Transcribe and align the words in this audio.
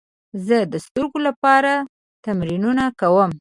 زه 0.45 0.57
د 0.73 0.75
سترګو 0.85 1.19
لپاره 1.27 1.73
تمرینونه 2.25 2.85
کوم. 2.99 3.29